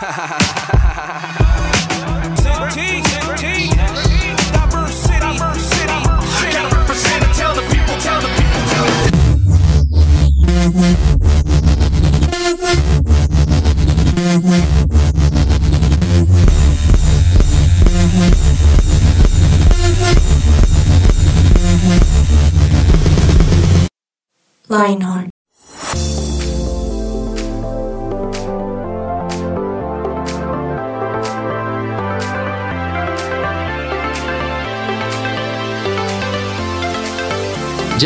[0.00, 0.38] Ha ha ha
[0.78, 1.47] ha ha ha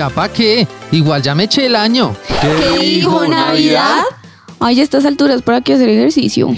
[0.02, 0.66] ¿Ya pa' qué?
[0.90, 2.16] Igual ya me eché el año.
[2.40, 4.02] ¿Qué dijo Navidad?
[4.58, 6.48] Ay, a estas alturas, ¿para qué hacer ejercicio?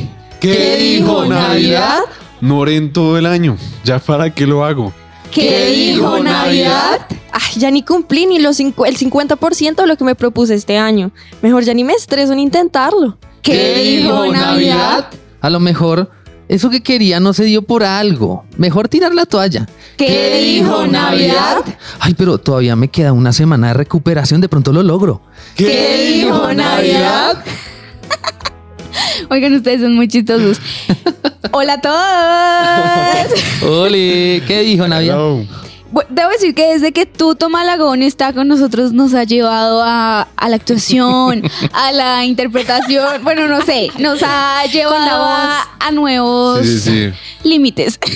[0.41, 1.99] ¿Qué dijo Navidad?
[2.41, 3.59] No oré en todo el año.
[3.85, 4.95] ¿Ya para qué lo hago?
[5.31, 7.07] ¿Qué dijo Navidad?
[7.33, 10.79] Ay, ya ni cumplí ni los cincu- el 50% de lo que me propuse este
[10.79, 11.11] año.
[11.43, 13.19] Mejor ya ni me estreso en intentarlo.
[13.43, 15.09] ¿Qué dijo Navidad?
[15.43, 16.11] A lo mejor
[16.49, 18.45] eso que quería no se dio por algo.
[18.57, 19.69] Mejor tirar la toalla.
[19.97, 21.65] ¿Qué dijo Navidad?
[22.01, 25.23] Ay, pero todavía me queda una semana de recuperación, de pronto lo logro.
[25.57, 27.43] ¿Qué dijo Navidad?
[29.31, 30.61] Oigan, ustedes son muy chistosos.
[31.53, 33.41] Hola a todos.
[33.63, 35.17] Ole, ¿qué dijo Navidad?
[35.17, 35.64] Hello.
[36.11, 40.49] Debo decir que desde que Tuto Malagón está con nosotros nos ha llevado a, a
[40.49, 41.43] la actuación,
[41.73, 47.49] a la interpretación, bueno, no sé, nos ha llevado a, a nuevos Sí, sí, sí.
[47.49, 47.99] límites.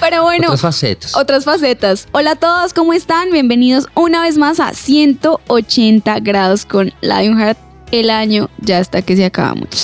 [0.00, 1.16] Pero bueno, Otras facetas.
[1.16, 2.08] otras facetas.
[2.12, 3.30] Hola a todos, ¿cómo están?
[3.30, 7.58] Bienvenidos una vez más a 180 grados con Lionheart.
[7.90, 9.78] El año ya hasta que se acaba mucho.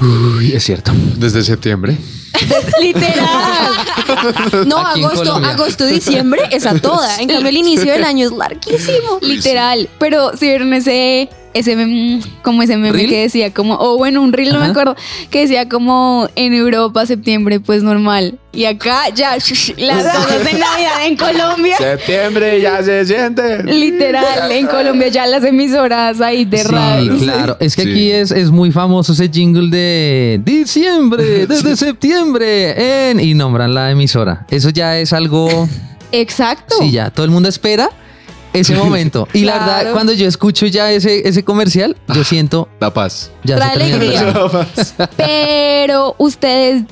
[0.00, 0.92] Uy, es cierto.
[1.16, 1.96] Desde septiembre.
[2.80, 3.72] Literal.
[4.66, 5.50] No, Aquí en agosto, Colombia.
[5.50, 7.16] agosto, diciembre es a toda.
[7.16, 9.18] En cambio, el inicio del año es larguísimo.
[9.20, 9.88] Literal.
[9.98, 13.08] Pero si vieron ese, ese meme, como ese meme ¿Reel?
[13.08, 14.96] que decía como, o bueno, un reel, no me acuerdo,
[15.30, 18.38] que decía como en Europa, septiembre, pues normal.
[18.52, 21.76] Y acá ya, shush, las cosas de Navidad en Colombia.
[21.78, 23.62] Septiembre ya se siente.
[23.64, 27.16] Literal, en Colombia ya las emisoras ahí de Sí, radio.
[27.18, 27.56] claro.
[27.60, 27.90] Es que Sí.
[27.90, 33.20] aquí es, es muy famoso ese jingle de diciembre, desde septiembre, en...
[33.20, 34.44] y nombran la emisora.
[34.50, 35.68] Eso ya es algo...
[36.12, 36.76] Exacto.
[36.80, 37.10] Sí, ya.
[37.10, 37.90] Todo el mundo espera
[38.54, 39.28] ese momento.
[39.34, 42.68] Y la verdad, cuando yo escucho ya ese, ese comercial, yo siento...
[42.80, 43.30] La paz.
[43.44, 45.08] Ya Trae se terminó el alegría.
[45.16, 46.84] Pero ustedes,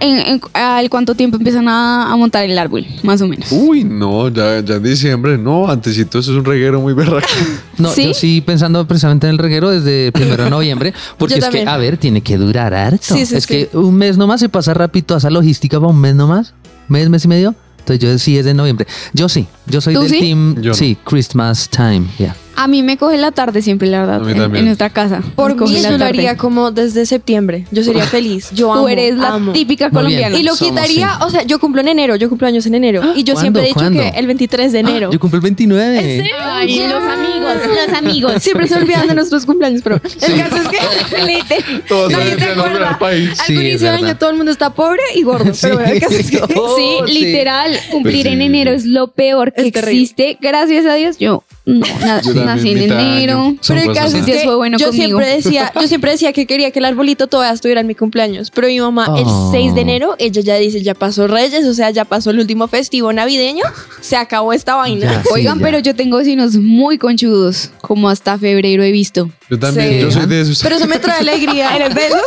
[0.00, 2.86] en, en- ¿al cuánto tiempo empiezan a, a montar el árbol?
[3.02, 3.50] Más o menos.
[3.50, 7.26] Uy, no, ya, ya en diciembre, no, antesito eso es un reguero muy berraco.
[7.78, 8.06] No, ¿Sí?
[8.08, 11.50] yo sí pensando precisamente en el reguero desde primero de noviembre, porque Yo es que,
[11.58, 11.68] también.
[11.68, 13.14] a ver, tiene que durar harto.
[13.14, 13.48] Sí, sí, es sí.
[13.68, 16.54] que un mes nomás se pasa rápido esa logística para un mes nomás,
[16.88, 17.54] mes, mes y medio.
[17.92, 18.86] Entonces yo sí es de noviembre.
[19.12, 20.20] Yo sí, yo soy ¿Tú del sí?
[20.20, 20.74] team, Yo no.
[20.74, 22.34] sí, Christmas time, ya.
[22.60, 24.62] A mí me coge la tarde siempre, la verdad, A mí en, también.
[24.62, 25.22] en nuestra casa.
[25.36, 26.18] Por coge mí la yo lo tarde.
[26.18, 27.66] haría como desde septiembre.
[27.70, 28.50] Yo sería feliz.
[28.52, 29.52] Yo amo, Tú eres la amo.
[29.52, 30.22] típica Muy bien.
[30.22, 30.38] colombiana.
[30.38, 31.14] Y lo Somos, quitaría, sí.
[31.20, 33.00] o sea, yo cumplo en enero, yo cumplo años en enero.
[33.14, 33.40] Y yo ¿Cuándo?
[33.40, 34.00] siempre he dicho ¿Cuándo?
[34.02, 35.10] que el 23 de enero.
[35.12, 36.24] Yo cumplo el 29.
[36.40, 37.54] Ay, los amigos,
[37.86, 38.32] los amigos.
[38.42, 40.78] Siempre se olvidan de nuestros cumpleaños, pero el caso es que
[41.26, 42.88] literal, Todos nadie se acuerda.
[42.88, 43.30] del país.
[43.40, 44.04] Al Sí, es inicio de verdad.
[44.08, 45.52] año todo el mundo está pobre y gordo.
[45.60, 47.12] Pero bueno, el caso es que Oh, sí, sí.
[47.24, 48.76] literal, cumplir Pues sí, en sí, enero sí.
[48.78, 50.00] es lo peor que Es terrible.
[50.02, 50.38] existe.
[50.40, 51.44] Gracias a Dios, yo
[51.74, 53.54] no, nací en enero.
[53.66, 55.04] Pero el caso es que fue bueno yo conmigo.
[55.20, 58.50] siempre decía, yo siempre decía que quería que el arbolito todavía estuviera en mi cumpleaños,
[58.50, 59.52] pero mi mamá Oh.
[59.52, 62.38] el 6 de enero, ella ya dice, ya pasó Reyes, o sea, ya pasó el
[62.40, 63.64] último festivo navideño,
[64.00, 65.12] se acabó esta vaina.
[65.12, 65.22] Ya.
[65.22, 65.64] Sí, Oigan, ya.
[65.64, 69.30] pero yo tengo vecinos muy conchudos, como hasta febrero he visto.
[69.50, 70.00] Yo también, Sí.
[70.00, 70.62] yo soy de esos.
[70.62, 71.74] Pero eso me trae alegría.
[71.76, 72.20] ¿Eres de esos?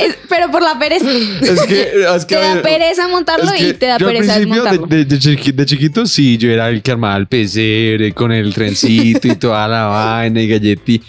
[0.00, 1.06] Es- pero por la pereza.
[1.10, 1.82] Es que,
[2.16, 4.62] es que Te da pereza montarlo es que y te da yo al pereza principio
[4.64, 4.96] de, desmontarlo.
[4.96, 8.54] de, de chiqui- de chiquito, sí, yo era el que armaba el pesebre con el
[8.66, 11.02] trencito y toda la vaina y galletí.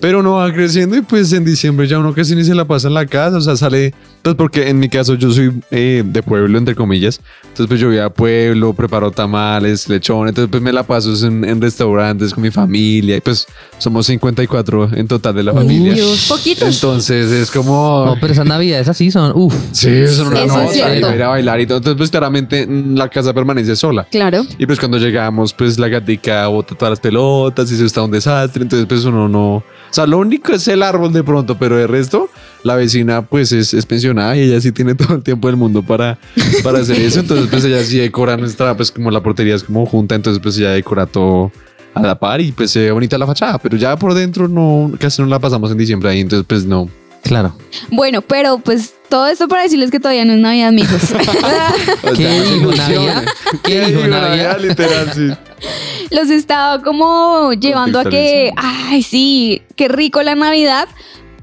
[0.00, 2.88] Pero uno va creciendo y pues en diciembre ya uno casi ni se la pasa
[2.88, 6.22] en la casa, o sea, sale, pues porque en mi caso yo soy eh, de
[6.22, 10.72] pueblo, entre comillas, entonces pues yo voy a pueblo, preparo tamales, lechón, entonces pues me
[10.72, 13.46] la paso en, en restaurantes con mi familia y pues
[13.78, 15.94] somos 54 en total de la familia.
[15.94, 16.74] Dios, poquitos.
[16.74, 18.04] Entonces es como...
[18.06, 19.54] No, pero esas navidades así son, uff.
[19.72, 21.78] Sí, son una Eso es nota, ir a bailar y todo.
[21.78, 24.06] Entonces, pues claramente mm, la casa permanece sola.
[24.10, 24.44] Claro.
[24.58, 28.10] Y pues cuando llegamos, pues la gatica bota todas las pelotas y eso está un
[28.10, 28.62] desastre.
[28.62, 29.62] Entonces, pues uno no.
[29.90, 32.30] O sea, lo único es el árbol de pronto, pero de resto,
[32.62, 35.82] la vecina, pues es, es pensionada y ella sí tiene todo el tiempo del mundo
[35.82, 36.18] para,
[36.62, 37.20] para hacer eso.
[37.20, 40.56] Entonces, pues ella sí decora nuestra, pues como la portería es como junta, entonces, pues
[40.58, 41.50] ella decora todo
[41.92, 43.58] a la par y pues se ve bonita la fachada.
[43.58, 46.20] Pero ya por dentro, no, casi no la pasamos en diciembre ahí.
[46.20, 46.88] Entonces, pues no.
[47.22, 47.54] Claro.
[47.90, 51.02] Bueno, pero pues todo esto para decirles que todavía no es Navidad, mijos.
[52.02, 52.28] O ¿Qué.
[52.76, 53.24] Navidad?
[53.62, 54.58] ¿Qué dijo Navidad?
[54.60, 55.30] Literal, sí.
[56.10, 60.88] los estaba como llevando a que, ay, sí, qué rico la Navidad,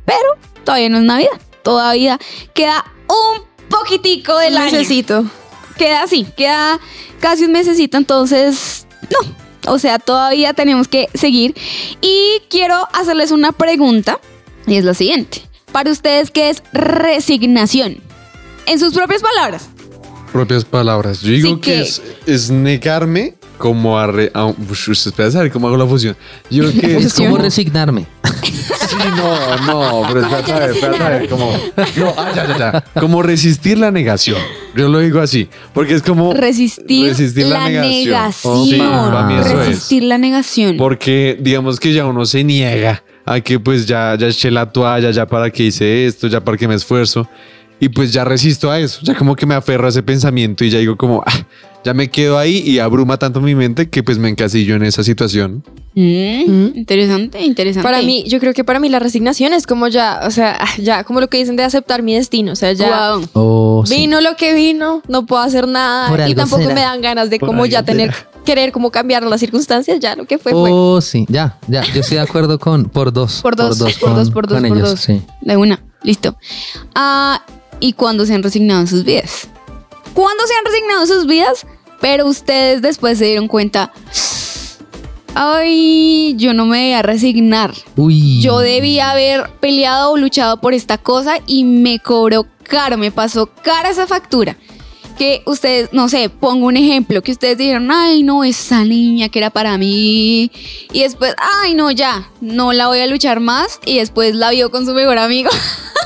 [0.06, 0.18] pero
[0.64, 2.20] todavía no es Navidad, todavía
[2.54, 4.72] queda un poquitico del año.
[4.72, 5.26] Necesito.
[5.78, 6.80] Queda así, queda
[7.20, 11.56] casi un mesecito, entonces, no, o sea, todavía tenemos que seguir.
[12.02, 14.20] Y quiero hacerles una pregunta,
[14.66, 15.42] y es la siguiente.
[15.72, 17.98] Para ustedes, ¿qué es resignación?
[18.66, 19.70] En sus propias palabras.
[20.32, 21.22] Propias palabras.
[21.22, 24.08] Yo digo Sí que, que- es, es negarme como a...
[24.08, 26.16] Re, a ush, ush, espera, ¿sabe cómo hago la fusión?
[26.50, 28.06] Yo creo que es Es como resignarme.
[28.24, 31.52] Sí, no, no, pero espera, espera, espera, espera, como...
[31.98, 33.02] No, ah, ya, ya, ya.
[33.02, 34.38] Como resistir la negación.
[34.76, 36.34] Yo lo digo así, porque es como...
[36.34, 38.06] Resistir, Resistir la la, negación.
[38.06, 38.66] negación.
[38.66, 39.68] Sí, para mí eso es.
[39.68, 40.78] Resistir la negación.
[40.78, 45.12] Porque digamos que ya uno se niega a que pues ya, ya eché la toalla,
[45.12, 47.28] ya para que hice esto, ya para que me esfuerzo.
[47.80, 50.70] Y pues ya resisto a eso, ya como que me aferro a ese pensamiento y
[50.70, 51.46] ya digo como, ah,
[51.88, 55.06] ya me quedo ahí y abruma tanto mi mente que pues me encasillo en esa
[55.06, 55.64] situación.
[55.96, 57.82] Mm, Interesante, interesante.
[57.88, 61.06] Para mí, yo creo que para mí la resignación es como ya, o sea, ya
[61.06, 63.30] como lo que dicen de aceptar mi destino, o sea, ya Wow.
[63.34, 63.96] Oh, sí.
[63.96, 66.76] vino lo que vino, no puedo hacer nada Por y tampoco será.
[66.76, 68.14] me dan ganas de Por como ya algo tener
[68.44, 70.70] querer como cambiar las circunstancias, ya lo que fue fue.
[70.74, 71.84] Oh, sí, ya, ya.
[71.94, 73.42] Yo estoy de acuerdo con por dos.
[73.42, 75.00] Por dos, por con- dos, por dos, con por ellos, dos.
[75.00, 75.22] sí.
[75.42, 76.36] De una, listo.
[76.96, 77.44] Ah,
[77.80, 79.48] ¿Y cuándo se han resignado en sus vidas?
[80.14, 81.66] ¿Cuándo se han resignado en sus vidas?
[82.02, 83.92] Pero ustedes después se dieron cuenta,
[85.34, 87.74] ay, yo no me debía resignar.
[87.96, 88.42] Uy.
[88.42, 93.48] Yo debía haber peleado o luchado por esta cosa y me cobró caro, me pasó
[93.48, 94.58] cara esa factura.
[95.18, 99.40] Que ustedes, no sé, pongo un ejemplo, que ustedes dijeron, ay, no, esa niña que
[99.40, 100.52] era para mí.
[100.94, 101.34] Y después,
[101.64, 103.80] ay, no, ya, no la voy a luchar más.
[103.84, 105.50] Y después la vio con su mejor amigo.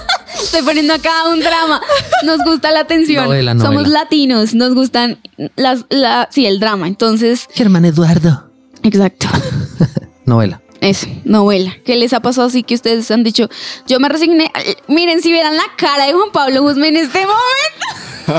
[0.41, 1.81] Estoy poniendo acá un drama.
[2.23, 3.25] Nos gusta la atención.
[3.25, 3.69] Novela, novela.
[3.69, 5.19] Somos latinos, nos gustan
[5.55, 6.87] las, la, sí, el drama.
[6.87, 8.49] Entonces, Germán Eduardo.
[8.83, 9.27] exacto.
[10.25, 10.61] Novela.
[10.81, 11.77] Eso, novela.
[11.85, 13.49] ¿Qué les ha pasado así que ustedes han dicho?
[13.87, 14.51] Yo me resigné.
[14.87, 17.80] Miren, si vieran la cara de Juan Pablo Guzmán en este momento.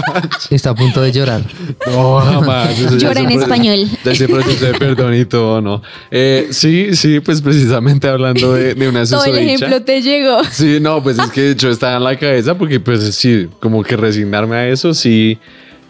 [0.51, 1.43] Está a punto de llorar.
[1.87, 2.99] No, jamás.
[2.99, 3.89] Llora en español.
[4.05, 5.83] Ya ese proceso de perdón y todo, ¿no?
[6.11, 10.43] Eh, sí, sí, pues precisamente hablando de, de una Todo el ejemplo te llegó.
[10.45, 13.97] Sí, no, pues es que yo estaba en la cabeza porque pues sí, como que
[13.97, 15.39] resignarme a eso, sí,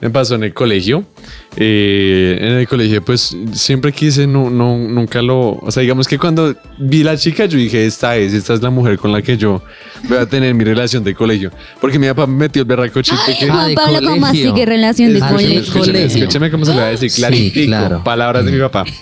[0.00, 1.04] me pasó en el colegio.
[1.56, 6.18] Eh, en el colegio pues siempre quise, no, no, nunca lo, o sea, digamos que
[6.18, 9.36] cuando vi la chica yo dije, esta es, esta es la mujer con la que
[9.36, 9.62] yo
[10.08, 11.50] voy a tener mi relación de colegio.
[11.80, 13.44] Porque mi papá me metió el berraco chiste que...
[13.50, 15.60] Ah, Juan de Pablo, ¿cómo así que relación de Ah, colegio?
[15.60, 16.18] escúcheme, colegio.
[16.18, 17.66] escúcheme cómo se le va a decir Sí, claritico.
[17.66, 18.02] claro.
[18.04, 18.84] Palabras de mi papá.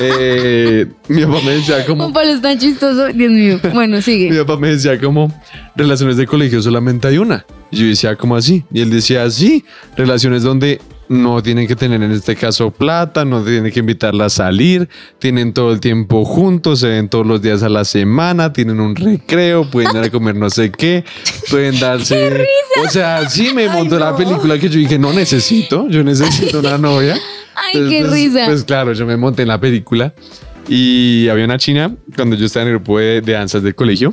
[0.00, 2.04] Eh, mi papá me decía como...
[2.04, 3.08] Juan Pablo es tan chistoso.
[3.08, 3.58] Dios mío.
[3.74, 4.32] Bueno, Mi sigue.
[4.44, 5.32] papá me decía como,
[5.74, 7.44] relaciones de colegio solamente hay una.
[7.72, 8.62] Y yo decía, como así?
[8.72, 9.64] Y él decía, sí,
[9.96, 14.28] relaciones donde no tienen que tener en este caso plata, no tienen que invitarla a
[14.30, 14.88] salir,
[15.18, 18.94] tienen todo el tiempo juntos, se ven todos los días a la semana, tienen un
[18.94, 21.04] recreo, pueden ir a comer no sé qué,
[21.50, 22.46] pueden darse...
[22.84, 26.78] O sea, sí me montó la película que yo dije, no necesito, yo necesito una
[26.78, 27.16] novia.
[27.54, 28.44] Ay, qué pues, risa.
[28.46, 30.12] Pues claro, yo me monté en la película.
[30.68, 34.12] Y había una china cuando yo estaba en el grupo de, de danzas del colegio.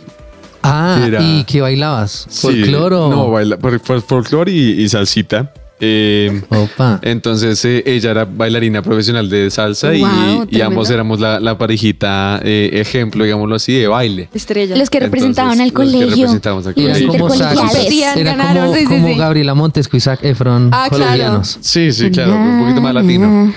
[0.63, 2.25] Ah, Era- ¿y qué bailabas?
[2.29, 3.09] Sí, ¿Folcloro?
[3.09, 5.53] No, baila, por, por- folclore y, y salsita.
[5.81, 6.99] Eh, Opa.
[7.01, 12.69] entonces eh, ella era bailarina profesional de salsa y- ambos éramos la, la parejita eh,
[12.73, 14.29] ejemplo, digámoslo así, de baile.
[14.33, 14.75] Estrella.
[14.77, 16.23] Los que representaban al Entonces, los que colegio.
[16.25, 17.07] representábamos al Era colegio.
[17.09, 19.15] como era Ganaron, como, sí, sí, como sí.
[19.15, 21.03] Gabriela Montesco y Zac Efron Ah, claro.
[21.03, 21.57] colombianos.
[21.61, 23.53] Sí, sí, claro, un poquito más latino.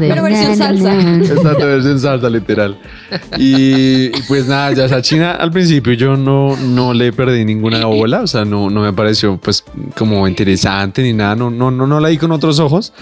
[0.00, 0.94] Pero versión salsa.
[1.00, 2.76] Exacto, en salsa, literal.
[3.38, 7.84] Y, y pues nada, ya esa china al principio yo no, no le perdí ninguna
[7.86, 9.51] bola, o sea, no, no me pareció pues
[9.96, 12.92] como interesante ni nada, no, no, no, no la vi con otros ojos.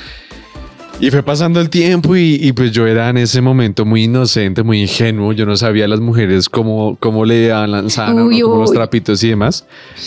[1.02, 4.62] Y fue pasando el tiempo y, y, pues yo era en ese momento muy inocente,
[4.62, 5.32] muy ingenuo.
[5.32, 9.64] Yo no sabía a las mujeres cómo, cómo le lanzaban como los trapitos y demás.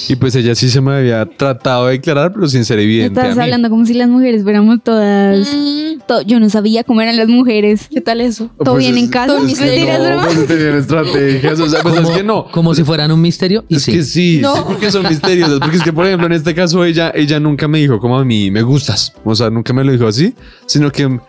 [0.08, 3.20] Y pues ella sí se me había tratado de declarar, pero sin ser evidente.
[3.20, 5.48] Estás hablando como si las mujeres fuéramos todas.
[6.08, 7.88] to- yo no sabía cómo eran las mujeres.
[7.92, 8.52] ¿Qué tal eso?
[8.64, 9.34] Todo bien en casa.
[9.34, 10.26] todo es que Mentiras, no, broma.
[10.28, 11.60] pues tenían estrategias.
[11.60, 12.46] O sea, pues es que no.
[12.52, 13.66] como si fueran un misterio.
[13.68, 13.92] Y Es sí.
[13.94, 14.56] que sí, No.
[14.58, 15.58] sí, porque son misteriosas.
[15.60, 18.24] Porque es que, por ejemplo, en este caso, ella, ella nunca me dijo como a
[18.24, 19.12] mí me gustas.
[19.26, 20.36] O sea, nunca me lo dijo así,
[20.68, 21.20] sino que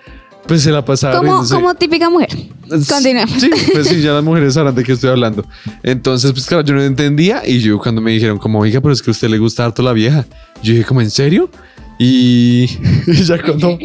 [0.47, 1.19] pues se la pasaba.
[1.19, 2.29] Como, como típica mujer.
[2.69, 3.41] Continuemos.
[3.41, 5.45] Sí, pues sí, ya las mujeres sabrán de qué estoy hablando.
[5.83, 7.43] Entonces, pues claro, yo no entendía.
[7.47, 9.83] Y yo cuando me dijeron como, oiga, pero es que a usted le gusta harto
[9.83, 10.27] la vieja.
[10.63, 11.51] Yo dije como, ¿en serio?
[11.99, 12.69] Y,
[13.07, 13.79] y ya cuando,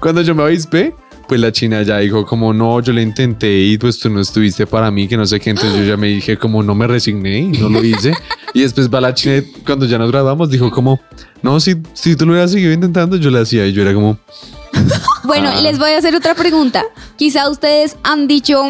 [0.00, 0.94] cuando yo me avispé,
[1.28, 4.66] pues la china ya dijo como, no, yo le intenté y pues tú no estuviste
[4.66, 5.50] para mí, que no sé qué.
[5.50, 8.12] Entonces yo ya me dije como, no me resigné y no lo hice.
[8.54, 11.00] Y después va la china, cuando ya nos graduamos, dijo como,
[11.42, 13.66] no, si, si tú lo hubieras seguido intentando, yo le hacía.
[13.66, 14.18] Y yo era como,
[15.24, 15.60] Bueno, Ah.
[15.60, 16.84] les voy a hacer otra pregunta.
[17.16, 18.62] Quizá ustedes han dicho,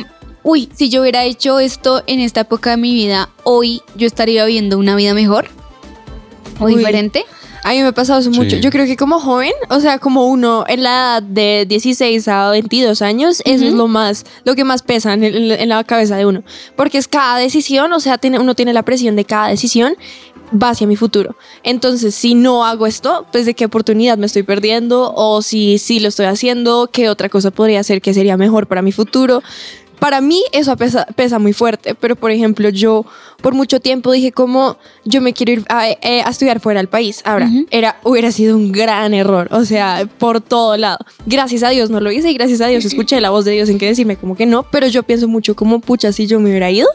[0.43, 4.45] uy, si yo hubiera hecho esto en esta época de mi vida, hoy yo estaría
[4.45, 5.47] viviendo una vida mejor
[6.61, 6.77] o Uy.
[6.77, 7.25] diferente.
[7.65, 8.57] A mí me ha pasado eso mucho.
[8.57, 8.61] Sí.
[8.61, 12.51] Yo creo que como joven, o sea, como uno en la edad de 16 a
[12.51, 16.17] 22 años, eso es lo más, lo que más pesa en, el- en la cabeza
[16.17, 16.43] de uno.
[16.75, 19.95] Porque es cada decisión, o sea, tiene, uno tiene la presión de cada decisión
[20.61, 21.37] va hacia mi futuro.
[21.63, 26.01] Entonces, si no hago esto, pues de qué oportunidad me estoy perdiendo o si sí
[26.01, 29.43] lo estoy haciendo, qué otra cosa podría hacer que sería mejor para mi futuro.
[29.99, 33.07] Para mí eso pesa, pesa muy fuerte, pero por ejemplo yo
[33.41, 36.89] por mucho tiempo dije como yo me quiero ir a, eh, a estudiar fuera del
[36.89, 37.23] país.
[37.25, 37.67] Ahora, Ujú.
[37.71, 40.99] era, hubiera sido un gran error, o sea, por todo lado.
[41.27, 43.69] Gracias a Dios no lo hice y gracias a Dios escuché la voz de Dios
[43.69, 46.51] en que decirme como que no, pero yo pienso mucho como pucha, si yo me
[46.51, 46.89] hubiera ido,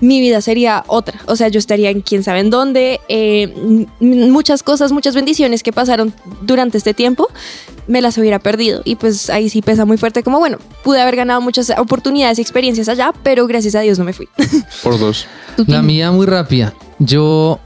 [0.00, 1.20] mi vida sería otra.
[1.26, 3.00] O sea, yo estaría en quién sabe en dónde.
[3.08, 6.12] eh, muchas cosas, muchas bendiciones que pasaron
[6.42, 7.28] durante este tiempo,
[7.86, 8.82] me las hubiera perdido.
[8.84, 10.22] Y pues ahí sí pesa muy fuerte.
[10.22, 14.04] Como bueno, pude haber ganado muchas oportunidades y experiencias allá, pero gracias a Dios no
[14.04, 14.28] me fui.
[14.82, 15.26] Por dos.
[15.66, 16.74] La mía muy rápida.
[16.98, 17.58] Yo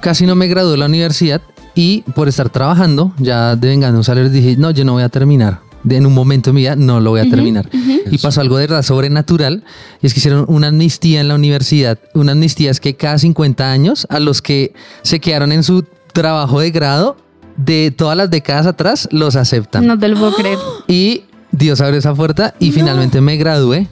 [0.00, 1.42] casi no me gradué de la universidad
[1.74, 5.60] y por estar trabajando, ya devengando un salario, dije, no, yo no voy a terminar.
[5.82, 7.68] De- en un momento de mi vida no lo voy a terminar.
[8.10, 9.64] Y pasó algo de verdad sobrenatural.
[10.02, 11.98] Y es que hicieron una amnistía en la universidad.
[12.14, 14.72] Una amnistía es que cada 50 años a los que
[15.02, 17.16] se quedaron en su trabajo de grado
[17.56, 19.86] de todas las décadas atrás los aceptan.
[19.86, 20.58] No te lo puedo creer.
[20.88, 21.22] Y
[21.52, 23.88] Dios abrió esa puerta y finalmente me gradué.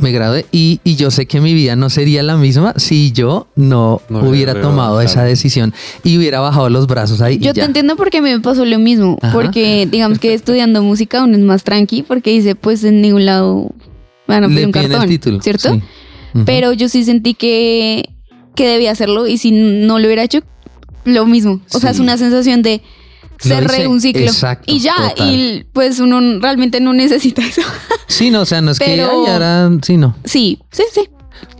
[0.00, 3.46] Me gradué y, y yo sé que mi vida no sería la misma si yo
[3.54, 5.72] no, No hubiera tomado esa decisión
[6.02, 7.36] y hubiera bajado los brazos ahí.
[7.36, 7.66] y Yo te ya.
[7.66, 9.18] entiendo porque a mí me pasó lo mismo.
[9.22, 9.32] Ajá.
[9.32, 13.70] Porque digamos que estudiando música uno es más tranqui porque dice, pues en ningún lado
[14.26, 15.08] van a pedir un el cartón.
[15.08, 15.40] título.
[15.42, 15.74] ¿Cierto?
[15.74, 15.82] sí.
[16.44, 18.08] Pero yo sí sentí que,
[18.56, 20.40] que debía hacerlo y si no lo hubiera hecho,
[21.04, 21.60] lo mismo.
[21.72, 22.82] O sea, es una sensación de
[23.38, 23.86] cerré hice.
[23.88, 24.22] un ciclo.
[24.22, 25.30] Exacto, y ya, total.
[25.30, 27.62] y pues uno realmente no necesita eso.
[28.06, 30.14] Sí, no, o sea, no es que Pero- ay, ahora sí, no.
[30.24, 31.08] sí, sí, sí.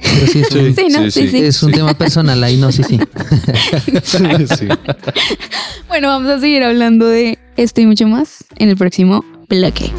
[0.00, 1.10] Pero sí, es, Sí, un, Sí, ¿no?
[1.10, 1.38] Sí, sí.
[1.38, 2.98] es un tema personal ahí, no, sí, sí.
[4.58, 4.68] Sí.
[5.88, 9.90] Bueno, vamos a seguir hablando de esto y mucho más en el próximo bloque.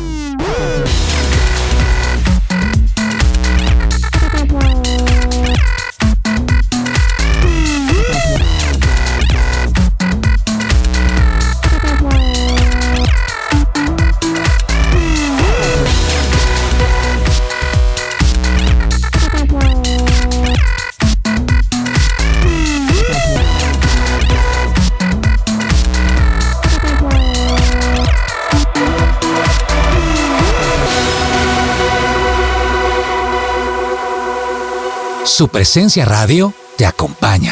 [35.36, 37.52] Su presencia radio te acompaña.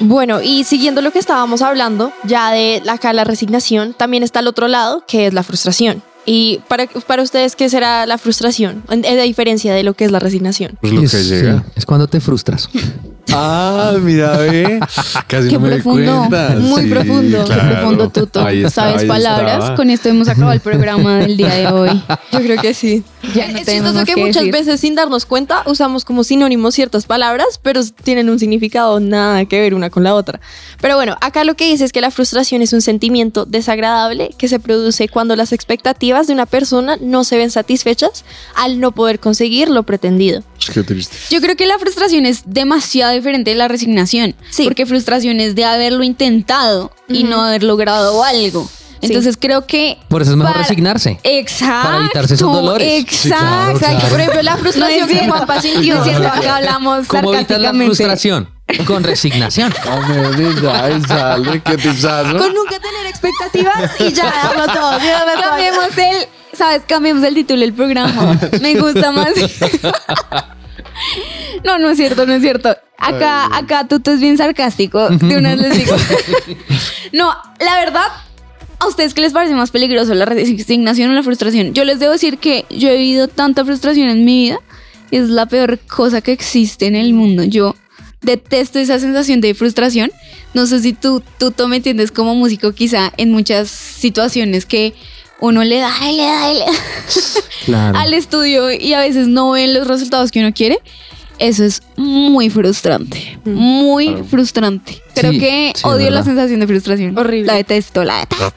[0.00, 4.40] Bueno, y siguiendo lo que estábamos hablando, ya de la, acá la resignación, también está
[4.40, 6.02] el otro lado, que es la frustración.
[6.26, 8.82] Y para, para ustedes, ¿qué será la frustración?
[8.90, 10.76] En diferencia de lo que es la resignación.
[10.78, 11.64] Pues lo Es, que sí, llega.
[11.74, 12.68] es cuando te frustras.
[13.30, 14.80] Ah, mira, ve.
[15.26, 16.56] Casi Qué no me profundo, cuenta.
[16.58, 17.76] muy Sí, profundo, Qué claro.
[17.76, 18.44] profundo, Tuto.
[18.44, 19.54] Ahí está, ¿Sabes ahí palabras?
[19.58, 19.74] estaba.
[19.76, 22.02] Con esto hemos acabado el programa del día de hoy.
[22.32, 23.04] Yo creo que sí.
[23.34, 24.52] Ya no es chistoso que, que muchas decir.
[24.52, 29.60] veces sin darnos cuenta usamos como sinónimos ciertas palabras, pero tienen un significado nada que
[29.60, 30.40] ver una con la otra.
[30.80, 34.48] Pero bueno, acá lo que dice es que la frustración es un sentimiento desagradable que
[34.48, 38.24] se produce cuando las expectativas de una persona no se ven satisfechas
[38.56, 40.42] al no poder conseguir lo pretendido.
[40.72, 41.16] Qué triste.
[41.30, 44.34] Yo creo que la frustración es demasiado diferente de la resignación.
[44.50, 44.64] Sí.
[44.64, 47.30] Porque frustración es de haberlo intentado y Ujú.
[47.30, 48.68] no haber logrado algo.
[49.00, 49.98] Entonces creo que.
[50.08, 51.18] Por eso es mejor para- resignarse.
[51.24, 51.88] Exacto.
[51.88, 53.00] Para evitarse esos dolores.
[53.00, 53.36] Exacto.
[53.44, 54.08] claro, claro.
[54.08, 55.28] Por ejemplo, la frustración No es que.
[55.28, 55.96] Juanpa No sintió.
[55.98, 58.48] es cierto, acá hablamos ¿Cómo evitar la frustración?
[58.86, 59.74] Con resignación.
[59.82, 60.00] Con
[62.54, 64.98] nunca tener expectativas y ya darlo todo.
[64.98, 65.50] ya darlo todo.
[65.50, 66.16] Cambiemos el.
[66.56, 66.82] ¿Sabes?
[66.86, 68.38] Cambiemos el título del programa.
[68.60, 69.30] Me gusta más.
[71.64, 72.76] No, no es cierto, no es cierto.
[72.98, 75.08] Acá, acá tú es bien sarcástico.
[75.10, 75.96] De una vez les digo.
[77.12, 78.06] No, la verdad,
[78.78, 81.74] ¿a ustedes qué les parece más peligroso, la resignación o la frustración?
[81.74, 84.58] Yo les debo decir que yo he vivido tanta frustración en mi vida.
[85.10, 87.44] Es la peor cosa que existe en el mundo.
[87.44, 87.76] Yo
[88.22, 90.10] detesto esa sensación de frustración.
[90.54, 94.94] No sé si tú, tú, tú me entiendes como músico, quizá en muchas situaciones que
[95.42, 96.72] uno le da y le da y le da
[97.66, 97.98] Claro.
[97.98, 100.78] al estudio y a veces no ven los resultados que uno quiere.
[101.38, 104.24] Eso es muy frustrante, muy Claro.
[104.24, 105.02] frustrante.
[105.14, 107.18] Creo Sí, que sí, odio la sensación de frustración.
[107.18, 107.46] Horrible.
[107.46, 108.52] La detesto, la detesto.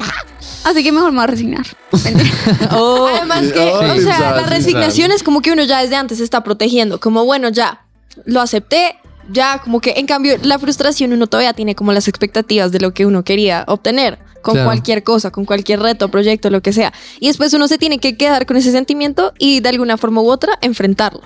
[0.64, 1.66] Así que mejor me voy a resignar.
[2.70, 6.24] Además que, Ay, o sea, la resignación es como que uno ya desde antes se
[6.24, 7.82] está protegiendo, como bueno, ya
[8.26, 8.96] lo acepté,
[9.32, 12.94] ya, como que en cambio la frustración uno todavía tiene como las expectativas de lo
[12.94, 14.68] que uno quería obtener con Claro.
[14.70, 16.94] cualquier cosa, con cualquier reto, proyecto, lo que sea.
[17.20, 20.30] Y después uno se tiene que quedar con ese sentimiento y de alguna forma u
[20.30, 21.22] otra enfrentarlo.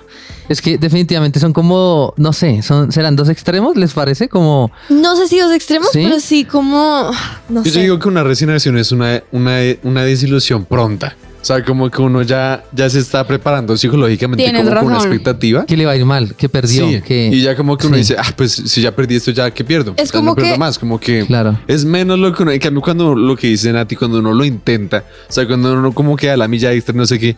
[0.48, 4.30] Es que definitivamente son como, no sé, son, serán dos extremos, ¿les parece?
[4.30, 6.00] Como, No sé si dos extremos, ¿Sí?
[6.02, 7.10] pero sí como,
[7.50, 7.80] no Yo sé.
[7.82, 11.14] digo que una resignación es una, una, una desilusión pronta.
[11.40, 14.94] O sea, como que uno ya, ya se está preparando psicológicamente Tienes como con una
[14.96, 15.08] razón.
[15.12, 15.64] expectativa.
[15.64, 17.28] que le va a ir mal, que perdió, Sí, que...
[17.32, 18.00] y ya como que uno Sí.
[18.02, 19.94] dice, ah, pues si ya perdí esto, ya que pierdo.
[19.96, 21.58] Es Ya como no pierdo que- más, como que Claro.
[21.66, 24.34] es menos lo que uno, en cambio cuando lo que dicen a ti, cuando uno
[24.34, 27.36] lo intenta, o sea, cuando uno como que a la milla extra, no sé qué,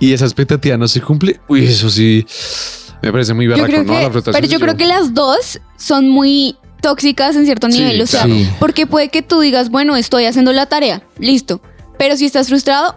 [0.00, 2.24] y esa expectativa no se cumple, uy, eso sí,
[3.02, 3.66] me parece muy creo ¿no?
[3.66, 7.78] que, La frustración pero yo creo que las dos son muy tóxicas en cierto Sí,
[7.80, 8.00] nivel.
[8.00, 8.34] O sea, claro.
[8.40, 8.48] Sí.
[8.58, 11.60] porque puede que tú digas, bueno, estoy haciendo la tarea, listo.
[11.98, 12.96] Pero si estás frustrado,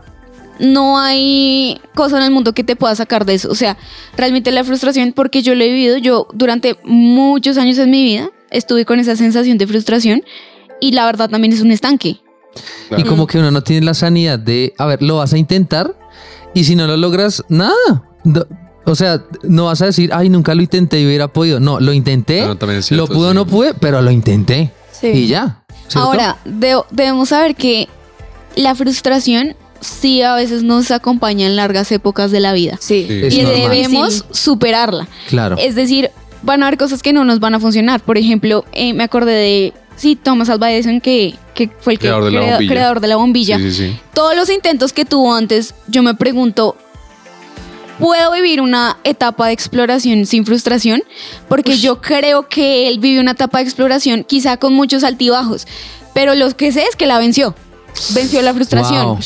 [0.60, 3.50] no hay cosa en el mundo que te pueda sacar de eso.
[3.50, 3.78] O sea,
[4.18, 8.30] realmente la frustración, porque yo lo he vivido, yo durante muchos años en mi vida
[8.52, 10.24] estuve con esa sensación de frustración
[10.80, 12.22] y la verdad también es un estanque.
[12.98, 15.94] Y como que uno no tiene la sanidad de, a ver, lo vas a intentar
[16.54, 17.74] y si no lo logras, nada.
[18.24, 18.46] No-
[18.88, 21.60] o sea, no vas a decir, ay, nunca lo intenté y hubiera podido.
[21.60, 23.36] No, lo intenté, Claro, también es cierto, lo pudo sí.
[23.36, 24.72] no pude, pero lo intenté.
[24.92, 25.08] Sí.
[25.08, 25.64] Y ya.
[25.88, 26.08] ¿cierto?
[26.08, 27.90] Ahora, de- debemos saber que
[28.56, 29.56] la frustración
[29.86, 32.78] sí a veces nos acompaña en largas épocas de la vida.
[32.80, 33.06] Sí.
[33.08, 33.22] Sí.
[33.24, 33.62] Es y normal.
[33.70, 35.08] debemos superarla.
[35.30, 35.56] Claro.
[35.60, 36.12] Es decir,
[36.42, 38.02] van a haber cosas que no nos van a funcionar.
[38.02, 42.08] Por ejemplo, eh, me acordé de, sí, Thomas Alva Edison, que, que fue el que-
[42.08, 42.72] Creador de la crea- bombilla.
[42.74, 43.58] creador de la bombilla.
[43.58, 44.00] Sí, sí, sí.
[44.14, 46.76] Todos los intentos que tuvo antes, yo me pregunto,
[48.00, 51.04] ¿puedo vivir una etapa de exploración sin frustración?
[51.48, 55.66] Porque yo creo que él vivió una etapa de exploración quizá con muchos altibajos,
[56.14, 57.56] pero lo que sé es que la venció.
[58.14, 59.06] Venció la frustración.
[59.06, 59.20] Wow.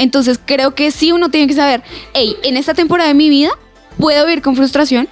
[0.00, 1.82] Entonces creo que sí uno tiene que saber,
[2.14, 3.50] hey, en esta temporada de mi vida
[3.98, 5.08] puedo vivir con frustración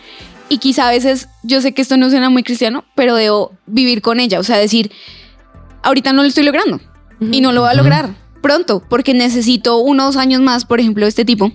[0.48, 4.00] y quizá a veces, yo sé que esto no suena muy cristiano, pero debo vivir
[4.00, 4.90] con ella, o sea, decir,
[5.82, 6.80] ahorita no lo estoy logrando
[7.20, 10.80] y no lo voy a lograr pronto porque necesito uno o dos años más, por
[10.80, 11.52] ejemplo, este tipo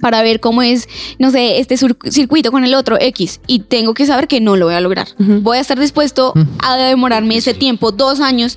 [0.00, 0.88] para ver cómo es,
[1.18, 4.66] no sé, este circuito con el otro X y tengo que saber que no lo
[4.66, 5.08] voy a lograr.
[5.18, 8.56] Voy a estar dispuesto a demorarme ese tiempo, dos años,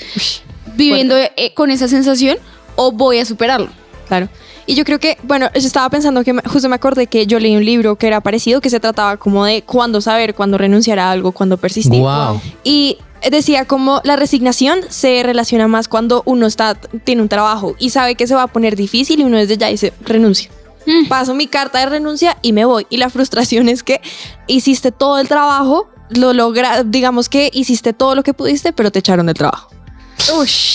[0.76, 2.38] viviendo eh, con esa sensación
[2.76, 3.70] o voy a superarlo.
[4.08, 4.30] Claro.
[4.68, 7.40] Y yo creo que, bueno, yo estaba pensando que me- justo me acordé que yo
[7.40, 11.00] leí un libro que era parecido, que se trataba como de cuándo saber, cuándo renunciar
[11.00, 12.02] a algo, cuándo persistir.
[12.02, 12.42] Wow.
[12.64, 12.98] Y
[13.30, 18.16] decía como la resignación se relaciona más cuando uno está, tiene un trabajo y sabe
[18.16, 20.52] que se va a poner difícil y uno desde ya dice, renuncio.
[20.88, 21.08] Mm.
[21.08, 22.86] Paso mi carta de renuncia y me voy.
[22.92, 24.02] Y la frustración es que
[24.46, 29.00] hiciste todo el trabajo, lo logra, digamos que hiciste todo lo que pudiste, pero te
[29.00, 29.70] echaron del trabajo.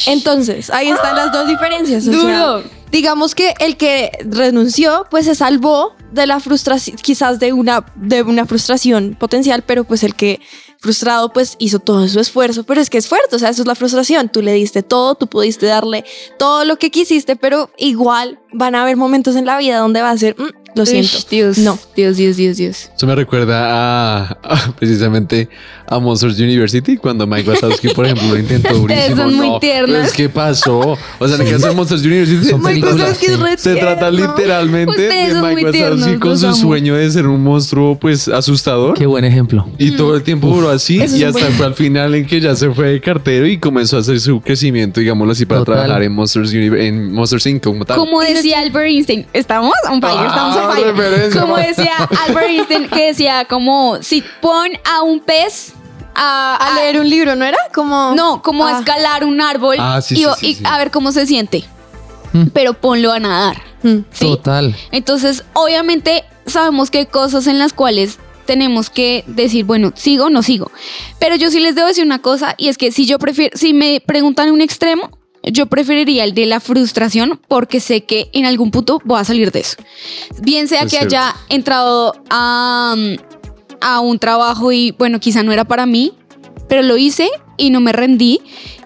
[0.06, 2.06] Entonces, ahí están las dos diferencias.
[2.06, 2.20] o sea,
[2.58, 2.64] Duro.
[2.90, 8.22] digamos que el que renunció, pues se salvó de la frustración, quizás de una, de
[8.22, 10.40] una frustración potencial, pero pues el que
[10.80, 13.68] frustrado pues hizo todo su esfuerzo, pero es que es fuerte, o sea, eso es
[13.68, 16.04] la frustración, tú le diste todo, tú pudiste darle
[16.38, 20.10] todo lo que quisiste, pero igual van a haber momentos en la vida donde va
[20.10, 21.58] a ser, "Mm, lo siento, Dios.
[21.58, 21.78] no.
[21.96, 22.90] Dios, Dios, Dios, Dios.
[22.96, 23.66] Eso me recuerda
[24.22, 25.48] a, a, precisamente
[25.86, 29.16] a Monsters University cuando Mike Wazowski, por ejemplo, lo intentó durísimo.
[29.16, 29.98] son muy No, tiernos.
[29.98, 30.96] pues, ¿Qué pasó?
[31.18, 34.90] O sea, en el caso de Monsters University Son se, películas, re se trata literalmente
[34.90, 36.56] Ustedes de Mike Wazowski con su amo.
[36.56, 38.94] sueño de ser un monstruo pues asustador.
[38.96, 39.68] Qué buen ejemplo.
[39.78, 42.54] Y todo el tiempo duró así Eso y hasta fue al final en que ya
[42.54, 45.74] se fue de cartero y comenzó a hacer su crecimiento, digámoslo así, para Total.
[45.74, 47.62] trabajar en Monsters, Uni- en Monsters Inc.
[47.64, 47.96] como tal.
[47.98, 50.59] Como decía Albert Einstein, estamos on fire, estamos Ah, fire.
[50.68, 51.40] Referencia.
[51.40, 51.92] Como decía
[52.26, 55.72] Albert Einstein, que decía como si pon a un pez
[56.14, 57.56] a, A leer un libro, ¿no era?
[57.72, 58.14] Como...
[58.14, 58.78] No, como a Ah.
[58.80, 60.62] escalar un árbol Ah, sí, y, sí, sí, y sí.
[60.66, 61.64] a ver cómo se siente.
[62.32, 62.46] Mm.
[62.52, 63.62] Pero ponlo a nadar.
[63.82, 63.98] Mm.
[64.10, 64.24] ¿sí?
[64.26, 64.74] Total.
[64.92, 70.30] Entonces, obviamente, sabemos que hay cosas en las cuales tenemos que decir, bueno, sigo o
[70.30, 70.70] no sigo.
[71.20, 73.72] Pero yo sí les debo decir una cosa, y es que si yo prefiero, si
[73.72, 75.10] me preguntan un extremo,
[75.42, 79.50] yo preferiría el de la frustración porque sé que en algún punto voy a salir
[79.52, 79.76] de eso.
[80.42, 81.16] Bien sea Es que cierto.
[81.16, 82.94] haya entrado a,
[83.80, 86.12] a un trabajo y, bueno, quizá no era para mí,
[86.68, 88.40] pero lo hice y no me rendí.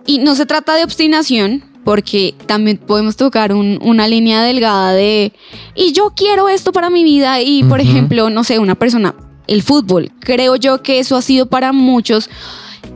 [0.07, 5.33] Y no se trata de obstinación, porque también podemos tocar un- una línea delgada de,
[5.75, 9.15] y yo quiero esto para mi vida, y por ejemplo, no sé, una persona,
[9.47, 12.29] el fútbol, creo yo que eso ha sido para muchos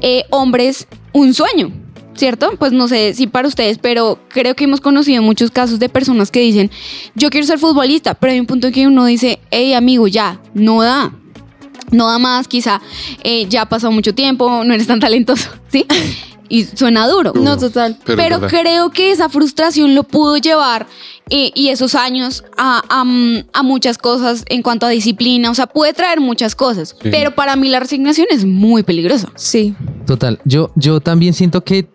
[0.01, 1.73] eh, hombres un sueño.
[2.19, 2.51] ¿Cierto?
[2.59, 6.33] Pues no sé si para ustedes, pero creo que hemos conocido muchos casos de personas
[6.33, 6.69] que dicen,
[7.15, 10.41] yo quiero ser futbolista, pero hay un punto en que uno dice, hey amigo, ya,
[10.53, 11.13] no da,
[11.93, 12.83] no da más, quizá
[13.23, 15.87] eh, ya ha pasado mucho tiempo, no eres tan talentoso, ¿sí?
[16.49, 17.35] Y suena duro.
[17.35, 17.97] No, total.
[18.05, 20.89] Pero creo que esa frustración lo pudo llevar
[21.31, 25.55] y, y esos años a, a, mm, a muchas cosas en cuanto a disciplina, o
[25.55, 27.09] sea, puede traer muchas cosas, Sí.
[27.11, 29.29] pero para mí la resignación es muy peligrosa.
[29.37, 29.75] Sí.
[30.07, 31.87] Total, yo, yo también siento que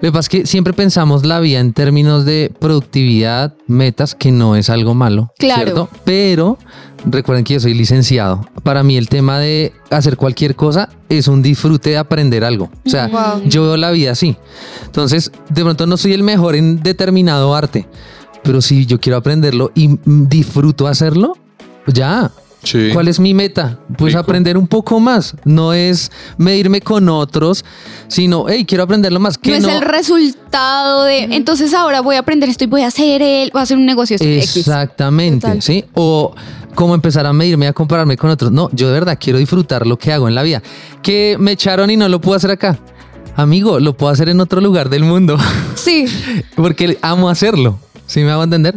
[0.00, 4.30] lo que pasa es que siempre pensamos la vida en términos de productividad, metas, que
[4.30, 5.32] no es algo malo.
[5.38, 5.62] Claro.
[5.62, 5.88] ¿cierto?
[6.04, 6.58] Pero
[7.06, 8.46] recuerden que yo soy licenciado.
[8.62, 12.70] Para mí el tema de hacer cualquier cosa es un disfrute de aprender algo.
[12.84, 13.42] O sea, Wow.
[13.48, 14.36] yo veo la vida así.
[14.84, 17.86] Entonces, de pronto no soy el mejor en determinado arte,
[18.44, 21.36] pero si yo quiero aprenderlo y mm, disfruto hacerlo,
[21.86, 22.30] ya.
[22.62, 22.90] Sí.
[22.94, 23.78] ¿Cuál es mi meta?
[23.98, 24.20] Pues Rico.
[24.20, 25.36] aprender un poco más.
[25.44, 27.62] No es medirme con otros,
[28.08, 29.36] sino, hey, quiero aprenderlo más.
[29.36, 32.86] Que no, es el resultado de, entonces ahora voy a aprender esto y voy a
[32.86, 34.16] hacer el, voy a hacer un negocio.
[34.18, 35.60] Exactamente.
[35.60, 35.84] ¿sí?
[35.92, 36.34] O
[36.74, 38.50] cómo empezar a medirme, a compararme con otros.
[38.50, 40.62] No, yo de verdad quiero disfrutar lo que hago en la vida.
[41.02, 42.78] Que me echaron y no lo puedo hacer acá.
[43.36, 45.36] Amigo, lo puedo hacer en otro lugar del mundo,
[45.74, 46.06] Sí.
[46.56, 47.78] porque amo hacerlo.
[48.14, 48.76] ¿Sí me hago a entender?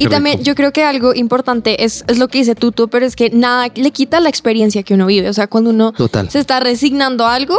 [0.00, 0.46] Y Qué también rico.
[0.46, 3.68] yo creo que algo importante es, es lo que dice Tutu, pero es que nada
[3.72, 5.28] le quita la experiencia que uno vive.
[5.28, 6.28] O sea, cuando uno Total.
[6.28, 7.56] se está resignando a algo,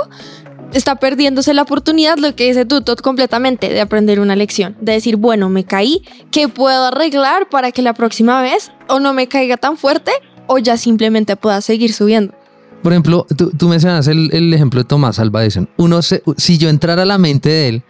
[0.74, 4.76] está perdiéndose la oportunidad, lo que dice Tutu, completamente de aprender una lección.
[4.82, 9.14] De decir, bueno, me caí, ¿qué puedo arreglar para que la próxima vez o no
[9.14, 10.12] me caiga tan fuerte
[10.48, 12.34] o ya simplemente pueda seguir subiendo?
[12.82, 15.68] Por ejemplo, tú, tú mencionas el, el ejemplo de Tomás Alva Edison.
[15.78, 17.84] Uno se- si yo entrara a la mente de él,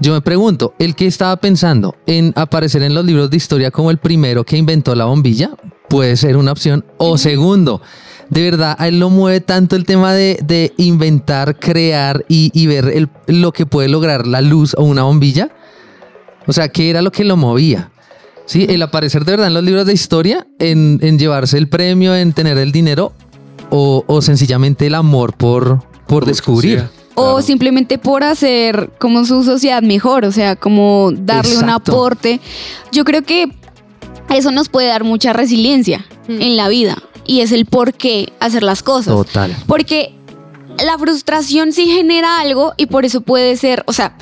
[0.00, 3.90] yo me pregunto, ¿el que estaba pensando en aparecer en los libros de historia como
[3.90, 5.50] el primero que inventó la bombilla?
[5.88, 6.84] Puede ser una opción.
[6.98, 7.80] O segundo,
[8.28, 12.66] de verdad, a él lo mueve tanto el tema de, de inventar, crear y, y
[12.66, 15.50] ver el- lo que puede lograr la luz o una bombilla.
[16.46, 17.90] O sea, ¿qué era lo que lo movía?
[18.46, 22.14] Sí, el aparecer de verdad en los libros de historia, en, en llevarse el premio,
[22.14, 23.14] en tener el dinero,
[23.74, 26.80] o, o sencillamente el amor por, por descubrir.
[26.80, 32.40] Sí, O simplemente por hacer como su sociedad mejor, o sea, como darle un aporte.
[32.92, 33.52] Yo creo que
[34.30, 36.40] eso nos puede dar mucha resiliencia Mm.
[36.40, 39.14] en la vida y es el por qué hacer las cosas.
[39.14, 39.54] Total.
[39.66, 40.14] Porque
[40.82, 44.16] la frustración sí genera algo y por eso puede ser, o sea,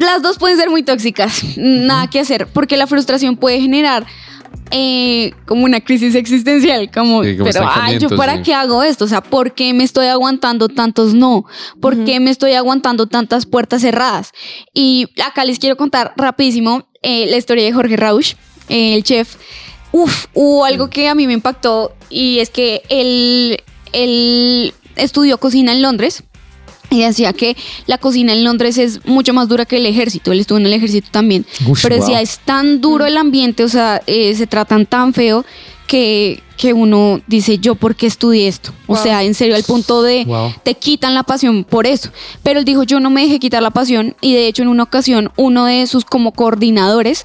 [0.00, 4.04] las dos pueden ser muy tóxicas, nada que hacer, porque la frustración puede generar
[4.70, 8.42] eh, como una crisis existencial, como, Sí, como pero ay, yo para sí.
[8.42, 11.44] qué hago esto, o sea, ¿por qué me estoy aguantando tantos no?
[11.80, 14.32] ¿Por qué me estoy aguantando tantas puertas cerradas?
[14.74, 18.34] Y acá les quiero contar rapidísimo eh, la historia de Jorge Rausch,
[18.68, 19.36] eh, el chef.
[19.90, 25.72] Uf, hubo algo que a mí me impactó y es que él, él estudió cocina
[25.72, 26.24] en Londres
[26.90, 30.32] y decía que la cocina en Londres es mucho más dura que el ejército.
[30.32, 31.44] Él estuvo en el ejército también.
[31.66, 32.22] Ush, Pero decía, wow.
[32.22, 35.44] es tan duro el ambiente, o sea, eh, se tratan tan feo
[35.86, 38.72] que, que uno dice, yo por qué estudié esto.
[38.86, 40.52] O sea, en serio, al punto de Wow.
[40.62, 42.10] te quitan la pasión por eso.
[42.42, 44.82] Pero él dijo, yo no me dejé quitar la pasión y de hecho en una
[44.82, 47.24] ocasión uno de sus como coordinadores,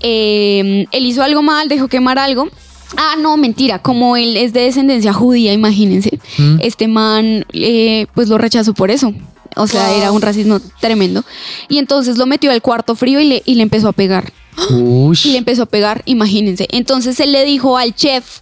[0.00, 2.48] eh, él hizo algo mal, dejó quemar algo.
[2.96, 6.58] Ah, no, mentira, como él es de descendencia judía, imagínense, Mm.
[6.60, 9.12] este man eh, pues lo rechazó por eso.
[9.56, 9.96] O sea, Wow.
[9.98, 11.24] era un racismo tremendo.
[11.68, 14.32] Y entonces lo metió al cuarto frío y le, y le empezó a pegar.
[14.70, 15.26] Ush.
[15.26, 16.68] Y le empezó a pegar, imagínense.
[16.70, 18.40] Entonces él le dijo al chef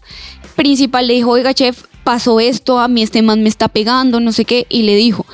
[0.56, 4.32] principal, le dijo, oiga chef, pasó esto, a mí este man me está pegando, no
[4.32, 4.66] sé qué.
[4.68, 5.24] Y le dijo,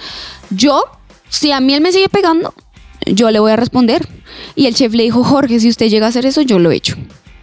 [0.50, 0.84] yo,
[1.28, 2.54] si a mí él me sigue pegando,
[3.06, 4.06] yo le voy a responder.
[4.54, 6.76] Y el chef le dijo, Jorge, si usted llega a hacer eso, yo lo he
[6.76, 6.96] hecho.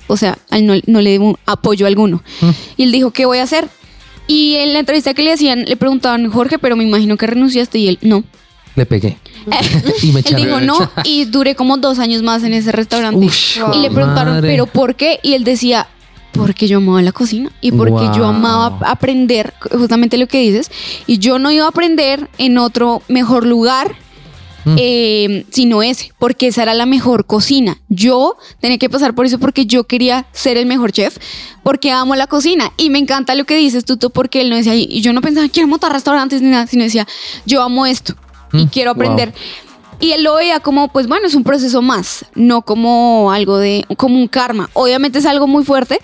[0.07, 2.23] O sea, no, no le debo apoyo alguno.
[2.75, 3.67] Y él dijo, ¿qué voy a hacer?
[4.27, 7.77] Y en la entrevista que le hacían, le preguntaban, Jorge, pero me imagino que renunciaste.
[7.79, 8.23] Y él, no.
[8.75, 9.17] Le pegué.
[10.01, 13.27] y me Él dijo no y duré como dos años más en ese restaurante.
[13.73, 14.49] Y le preguntaron, madre.
[14.49, 15.19] ¿pero por qué?
[15.23, 15.87] Y él decía,
[16.33, 20.69] porque yo amaba la cocina y porque yo amaba aprender, justamente lo que dices,
[21.07, 23.95] y yo no iba a aprender en otro mejor lugar.
[24.67, 24.75] Mm.
[24.77, 27.77] eh, sino ese, porque esa era la mejor cocina.
[27.87, 31.17] Yo tenía que pasar por eso porque yo quería ser el mejor chef,
[31.63, 34.75] porque amo la cocina y me encanta lo que dices, Tuto, porque él no decía,
[34.75, 37.07] y yo no pensaba, quiero montar restaurantes ni nada, sino decía,
[37.45, 38.15] yo amo esto
[38.51, 39.01] y Mm, quiero wow.
[39.03, 39.33] aprender.
[40.01, 43.85] Y él lo veía como, pues bueno, es un proceso más, no como algo de,
[43.95, 44.69] como un karma.
[44.73, 46.01] Obviamente es algo muy fuerte,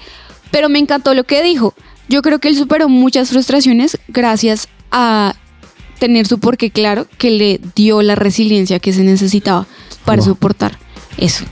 [0.51, 1.73] pero me encantó lo que dijo.
[2.07, 5.35] Yo creo que él superó muchas frustraciones gracias a
[5.99, 9.65] tener su porqué claro que le dio la resiliencia que se necesitaba
[10.05, 10.31] para Wow.
[10.33, 10.77] soportar
[11.17, 11.45] eso.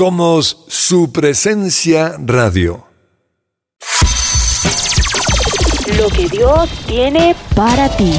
[0.00, 2.86] Somos su presencia radio.
[5.98, 8.10] Lo que Dios tiene para ti.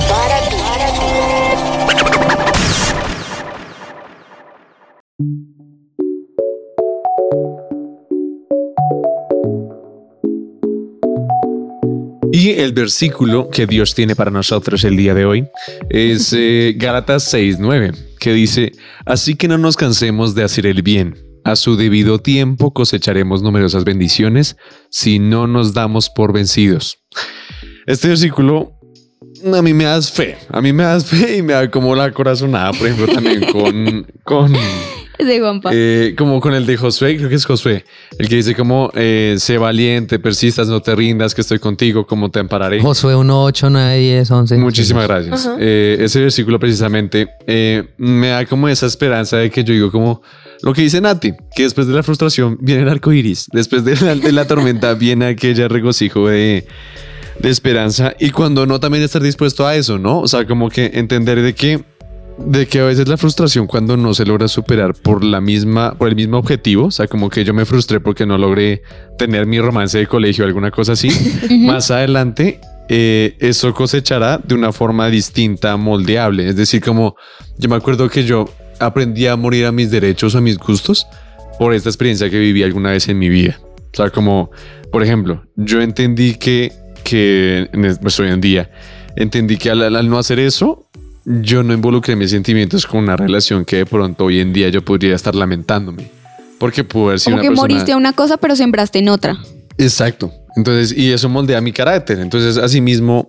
[12.31, 15.47] Y el versículo que Dios tiene para nosotros el día de hoy
[15.89, 18.71] es eh, Gálatas 6:9, que dice,
[19.03, 21.30] así que no nos cansemos de hacer el bien.
[21.43, 24.58] A su debido tiempo cosecharemos numerosas bendiciones
[24.89, 26.99] si no nos damos por vencidos.
[27.88, 28.73] Este versículo
[29.51, 32.12] a mí me das fe, a mí me das fe y me da como la
[32.12, 34.54] corazonada, por ejemplo, también con, con
[35.17, 35.69] De Juanpa.
[35.71, 37.86] eh, como con el de Josué, creo que es Josué,
[38.17, 42.32] el que dice como, eh, sé valiente, persistas, no te rindas, que estoy contigo, como
[42.32, 42.82] te ampararé.
[42.82, 44.58] Josué 1, 8, 9, 10, 11.
[44.58, 45.47] Muchísimas gracias.
[45.60, 50.23] Eh, ese versículo precisamente eh, me da como esa esperanza de que yo digo como
[50.63, 53.95] lo que dice Nati, que después de la frustración viene el arco iris, después de
[53.95, 56.65] la, de la tormenta viene aquella regocijo de,
[57.39, 60.19] de esperanza y cuando no también estar dispuesto a eso, ¿no?
[60.19, 61.84] O sea, como que entender de que
[62.38, 66.08] de que a veces la frustración cuando no se logra superar por la misma por
[66.08, 68.82] el mismo objetivo, o sea, como que yo me frustré porque no logré
[69.17, 71.10] tener mi romance de colegio o alguna cosa así,
[71.65, 72.60] más adelante
[72.93, 76.50] eh, eso cosechará de una forma distinta, moldeable.
[76.50, 77.15] Es decir, como
[77.58, 78.50] yo me acuerdo que yo
[78.81, 81.07] aprendí a morir a mis derechos a mis gustos
[81.59, 83.59] por esta experiencia que viví alguna vez en mi vida.
[83.93, 84.51] O sea, como,
[84.91, 86.71] por ejemplo, yo entendí que,
[87.03, 87.69] que
[88.01, 88.71] pues, hoy en día,
[89.15, 90.87] entendí que al, al no hacer eso,
[91.25, 94.83] yo no involucré mis sentimientos con una relación que de pronto hoy en día yo
[94.83, 96.09] podría estar lamentándome.
[96.57, 97.67] Porque pudo haber sido Como una que persona...
[97.67, 99.37] moriste a una cosa, pero sembraste en otra.
[99.77, 100.31] Exacto.
[100.55, 102.19] Entonces, y eso moldea mi carácter.
[102.19, 103.27] Entonces, asimismo,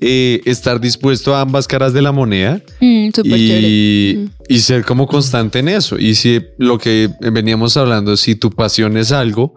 [0.00, 3.38] eh, estar dispuesto a ambas caras de la moneda Mm, chévere.
[3.38, 5.98] y, y ser como constante en eso.
[5.98, 9.54] Y si lo que veníamos hablando, si tu pasión es algo,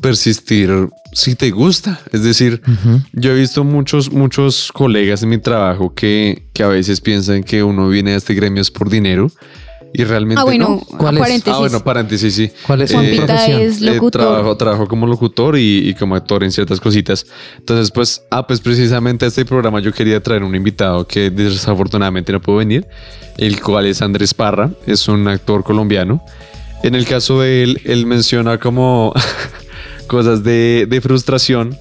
[0.00, 0.70] persistir
[1.12, 2.00] si te gusta.
[2.12, 2.60] Es decir,
[3.12, 7.62] yo he visto muchos, muchos colegas en mi trabajo que, que a veces piensan que
[7.62, 9.30] uno viene a este gremio es por dinero
[9.98, 10.98] y realmente Ah, bueno, no.
[10.98, 11.42] ¿Cuál es?
[11.46, 12.50] Ah, bueno, paréntesis, sí.
[12.66, 13.60] ¿Cuál es su Juanpita profesión?
[13.60, 14.22] es Eh, locutor.
[14.22, 17.26] trabajo, trabajo como locutor y, y como actor en ciertas cositas.
[17.58, 22.32] Entonces, pues, ah, pues precisamente a este programa yo quería traer un invitado que desafortunadamente
[22.32, 22.86] no pudo venir,
[23.38, 26.22] el cual es Andrés Parra, es un actor colombiano.
[26.82, 29.12] En el caso de él, él menciona como
[30.06, 31.76] cosas de, de frustración,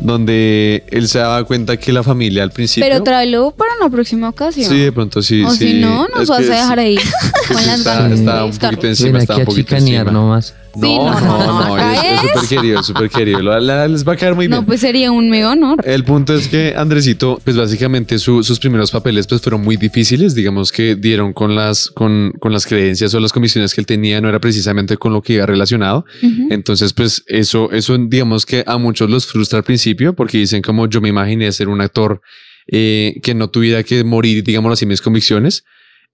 [0.00, 2.88] donde él se daba cuenta que la familia al principio...
[2.88, 4.68] Pero tráelo para una próxima ocasión.
[4.70, 5.42] Sí, de pronto sí.
[5.44, 5.58] o sí.
[5.58, 7.08] si no, nos Es vas a dejar ahí Sí,
[7.52, 10.20] con las está, está un poquito encima, está aquí un a poquito chicanear encima.
[10.20, 10.54] nomás.
[10.74, 13.40] Sí, no, no, no, acá es súper querido, súper querido.
[13.42, 14.60] La- Les va a quedar muy bien.
[14.60, 15.80] No, pues sería un mega honor.
[15.84, 20.34] El punto es que Andresito, pues básicamente su- sus primeros papeles pues fueron muy difíciles,
[20.34, 24.20] digamos que dieron con las, con, con las creencias o las comisiones que él tenía,
[24.20, 26.04] no era precisamente con lo que iba relacionado.
[26.22, 26.48] Ujú.
[26.50, 30.86] Entonces, pues eso, eso digamos que a muchos los frustra al principio porque dicen como
[30.88, 32.20] yo me imaginé ser un actor
[32.68, 35.64] eh, que no tuviera que morir, digamos así, mis convicciones.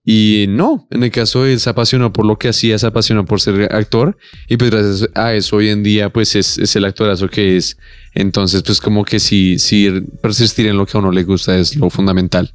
[0.08, 3.40] Y no, en el caso él se apasionó por lo que hacía, se apasionó por
[3.40, 4.16] ser actor
[4.48, 7.76] y pues gracias a eso hoy en día pues es, es el actorazo que es.
[8.14, 9.90] Entonces pues como que sí, sí
[10.22, 12.52] persistir en lo que a uno le gusta es lo fundamental.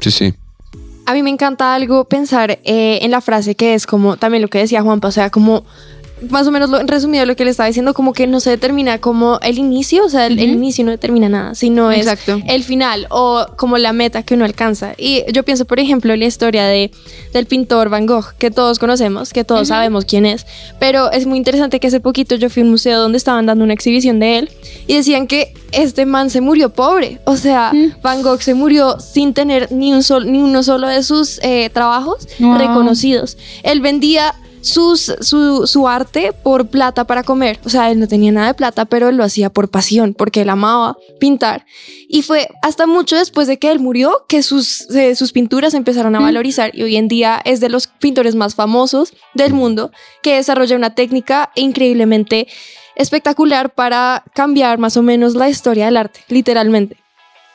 [0.00, 0.34] Sí, sí.
[1.06, 4.48] A mí me encanta algo pensar eh, en la frase que es como también lo
[4.48, 5.64] que decía Juanpa, o sea, como
[6.28, 8.98] más o menos lo, resumido lo que le estaba diciendo, como que no se determina
[8.98, 10.58] como el inicio, o sea, el, el Ujú.
[10.58, 12.40] inicio no determina nada, sino es Exacto.
[12.46, 14.92] el final o como la meta que uno alcanza.
[14.98, 16.90] Y yo pienso, por ejemplo, en la historia de,
[17.32, 20.46] del pintor Van Gogh, que todos conocemos, que todos sabemos quién es,
[20.78, 23.64] pero es muy interesante que hace poquito yo fui a un museo donde estaban dando
[23.64, 24.50] una exhibición de él
[24.86, 28.00] y decían que este man se murió pobre, o sea, Mm.
[28.02, 31.70] Van Gogh se murió sin tener ni, un sol, ni uno solo de sus eh,
[31.72, 32.58] trabajos Wow.
[32.58, 33.36] reconocidos.
[33.62, 37.58] Él vendía sus, su, su arte por plata para comer.
[37.64, 40.42] O sea, él no tenía nada de plata, pero él lo hacía por pasión, porque
[40.42, 41.64] él amaba pintar.
[42.08, 46.14] Y fue hasta mucho después de que él murió que sus, eh, sus pinturas empezaron
[46.16, 46.24] a Mm.
[46.24, 49.90] valorizar y hoy en día es de los pintores más famosos del mundo
[50.22, 52.46] que desarrolla una técnica increíblemente
[52.96, 56.96] espectacular para cambiar más o menos la historia del arte, literalmente.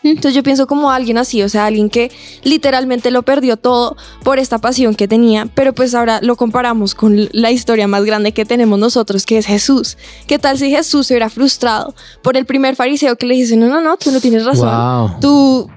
[0.09, 2.11] Entonces yo pienso como alguien así, o sea, alguien que
[2.43, 7.27] literalmente lo perdió todo por esta pasión que tenía, pero pues ahora lo comparamos con
[7.31, 9.97] la historia más grande que tenemos nosotros, que es Jesús.
[10.27, 13.67] ¿Qué tal si Jesús se hubiera frustrado por el primer fariseo que le dice, no,
[13.67, 15.19] no, no, tú no tienes razón, Wow.
[15.19, 15.69] tú,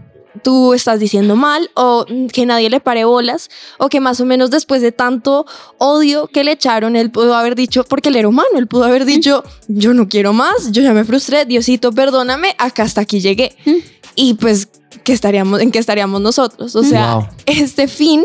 [0.42, 4.50] tú estás diciendo mal, o que nadie le pare bolas, o que más o menos
[4.50, 5.46] después de tanto
[5.78, 9.04] odio que le echaron, él pudo haber dicho, porque él era humano, él pudo haber
[9.04, 13.56] dicho, yo no quiero más, yo ya me frustré, Diosito, perdóname, acá hasta aquí llegué.
[14.20, 14.68] Y pues,
[15.04, 16.74] ¿qué estaríamos, ¿en qué estaríamos nosotros?
[16.74, 17.26] O sea, Wow.
[17.46, 18.24] este fin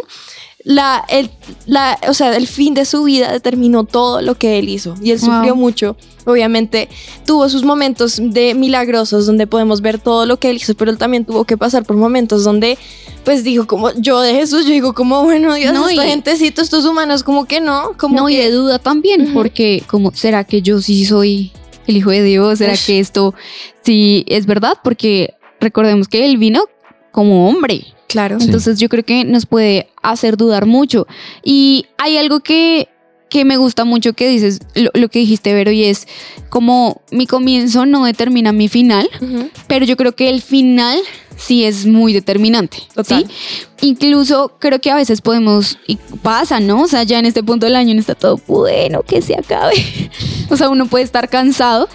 [0.66, 1.30] la, el,
[1.66, 5.12] la, o sea, el fin de su vida determinó todo lo que él hizo y
[5.12, 5.30] él Wow.
[5.30, 5.98] sufrió mucho.
[6.26, 6.88] Obviamente
[7.26, 10.98] tuvo sus momentos de milagrosos donde podemos ver todo lo que él hizo, pero él
[10.98, 12.78] también tuvo que pasar por momentos donde,
[13.26, 16.62] pues dijo como yo de Jesús, yo digo como bueno Dios, No, esta y- gentecita,
[16.62, 19.34] estos humanos como que no, como no, y que de duda también, Ujú.
[19.34, 21.52] porque como, ¿será que yo sí soy
[21.88, 22.60] el hijo de Dios?
[22.60, 22.86] ¿Será Ush.
[22.86, 23.34] que esto
[23.84, 24.78] sí es verdad?
[24.82, 26.66] Porque recordemos que él vino
[27.12, 27.86] como hombre.
[28.08, 28.40] claro.
[28.40, 28.46] Sí.
[28.46, 31.08] Entonces yo creo que nos puede hacer dudar mucho.
[31.44, 32.90] Y hay algo que,
[33.30, 36.08] que me gusta mucho que dices, lo, lo que dijiste, Vero, y es
[36.50, 39.10] como mi comienzo no determina mi final,
[39.68, 41.00] pero yo creo que el final
[41.36, 42.78] sí es muy determinante.
[42.94, 43.26] Total.
[43.28, 43.88] ¿sí?
[43.88, 46.84] Incluso creo que a veces podemos, y pasa, ¿no?
[46.84, 49.76] O sea, ya en este punto del año no está todo bueno, que se acabe.
[50.50, 51.90] o sea, uno puede estar cansado,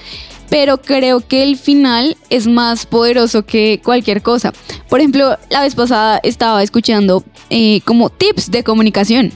[0.49, 4.53] pero creo que el final es más poderoso que cualquier cosa.
[4.89, 9.33] Por ejemplo, la vez pasada estaba escuchando eh, como tips de comunicación.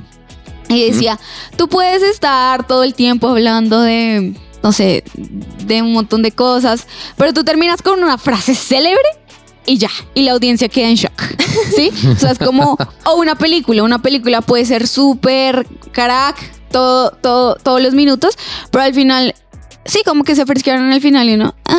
[0.68, 1.18] Y decía,
[1.56, 6.86] tú puedes estar todo el tiempo hablando de, no sé, de un montón de cosas,
[7.16, 9.02] pero tú terminas con una frase célebre
[9.66, 11.22] y ya, y la audiencia queda en shock,
[11.76, 11.90] ¿sí?
[12.10, 16.36] O sea, es como, o una película, una película puede ser súper carac,
[16.70, 18.36] todo, todo, todos los minutos,
[18.70, 19.34] pero al final,
[19.84, 21.78] sí, como que se fresquearon en el final y uno, ah.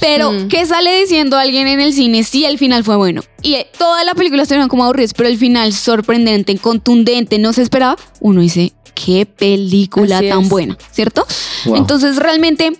[0.00, 0.48] Pero, Mm.
[0.48, 3.22] ¿qué sale diciendo alguien en el cine si el final fue bueno?
[3.42, 7.62] Y eh, toda la película estuvieron como aburridos, pero el final sorprendente, contundente, no se
[7.62, 10.48] esperaba, uno dice, qué película Así tan es.
[10.48, 11.24] buena, ¿cierto?
[11.66, 11.76] Wow.
[11.76, 12.72] Entonces, realmente,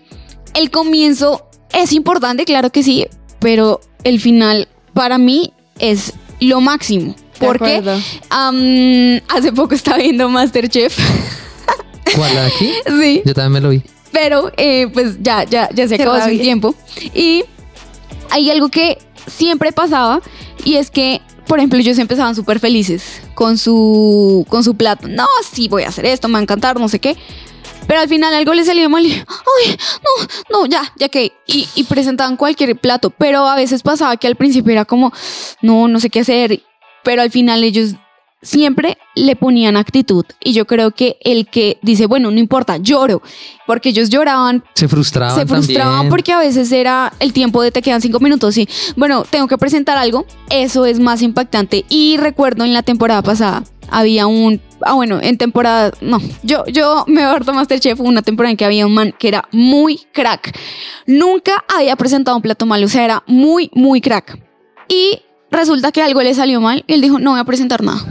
[0.54, 3.06] el comienzo es importante, claro que sí,
[3.38, 7.14] pero el final para mí es lo máximo.
[7.38, 7.82] Porque
[8.30, 10.96] am, hace poco estaba viendo Masterchef.
[12.16, 12.72] ¿Cuál la de aquí?
[13.00, 13.22] sí.
[13.24, 13.82] Yo también me lo vi.
[14.12, 16.40] Pero eh, pues ya, ya, ya se acabó rabia.
[16.40, 16.75] tiempo.
[17.14, 17.44] Y
[18.31, 20.20] hay algo que siempre pasaba
[20.64, 25.09] y es que, por ejemplo, ellos empezaban súper felices con su, con su plato.
[25.09, 27.16] No, sí, voy a hacer esto, me va a encantar, no sé qué.
[27.87, 31.33] Pero al final algo les salió mal y, ay, no, no, ya, ya que.
[31.46, 33.11] Y, y presentaban cualquier plato.
[33.11, 35.12] Pero a veces pasaba que al principio era como,
[35.62, 36.62] no, no sé qué hacer.
[37.03, 37.96] Pero al final ellos
[38.42, 40.24] siempre le ponían actitud.
[40.42, 43.22] Y yo creo que el que dice, bueno, no importa, lloro.
[43.66, 46.11] Porque ellos lloraban Se frustraban se frustraban también.
[46.11, 49.57] porque a veces era el tiempo de te quedan cinco minutos y bueno, tengo que
[49.57, 51.85] presentar algo, eso es más impactante.
[51.88, 57.05] Y recuerdo en la temporada pasada había un, ah bueno, en temporada, no, yo, yo
[57.07, 60.59] me aborto Masterchef una temporada en que había un man que era muy crack.
[61.07, 64.38] Nunca había presentado un plato mal, o sea, era muy, muy crack.
[64.88, 68.02] Y resulta que algo le salió mal y él dijo, no voy a presentar nada.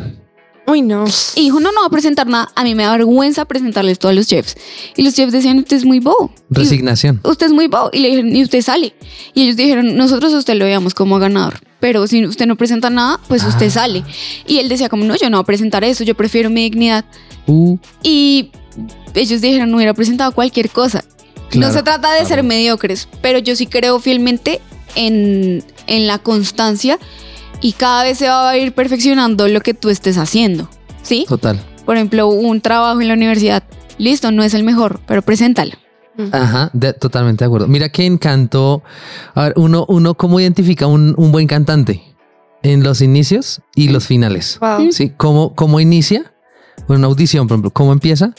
[0.72, 1.06] Uy, no.
[1.36, 2.50] Y dijo, no, no voy a presentar nada.
[2.56, 4.56] A mí me da vergüenza presentarles todo a los chefs.
[4.96, 6.32] Y los chefs decían, usted es muy bobo.
[6.50, 7.20] Y- Resignación.
[7.24, 7.90] usted es muy bobo.
[7.92, 8.94] Y le dijeron, y usted sale.
[9.34, 11.60] Y ellos dijeron, nosotros a usted lo veíamos como ganador.
[11.80, 13.72] Pero si usted no presenta nada, pues usted Ah.
[13.72, 14.04] sale.
[14.48, 17.06] Y él decía como, no, yo no voy a presentar eso, yo prefiero mi dignidad.
[17.48, 18.52] Uh, Y
[19.16, 21.04] ellos dijeron, no hubiera presentado cualquier cosa.
[21.54, 22.28] no se trata de claro.
[22.28, 24.62] ser mediocres, pero yo sí creo fielmente
[24.96, 26.98] en, en la constancia
[27.62, 30.70] y cada vez se va a ir perfeccionando lo que tú estés haciendo.
[31.04, 31.26] ¿Sí?
[31.28, 31.60] total.
[31.86, 33.64] Por ejemplo, un trabajo en la universidad,
[33.98, 35.74] listo, no es el mejor, pero preséntalo.
[36.32, 37.68] Ajá, de- totalmente de acuerdo.
[37.68, 38.84] Mira que encanto.
[39.34, 42.04] A ver, uno, uno cómo identifica un, un buen cantante
[42.62, 44.60] en los inicios y los finales.
[44.62, 44.92] Wow.
[44.92, 46.32] Sí, cómo, cómo inicia
[46.88, 48.34] una audición, por ejemplo, cómo empieza,